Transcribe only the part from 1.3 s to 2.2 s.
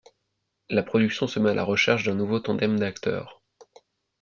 met à la recherche d'un